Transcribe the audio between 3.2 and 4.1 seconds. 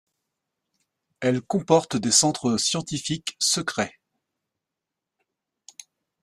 secrets.